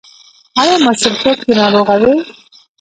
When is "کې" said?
1.43-1.51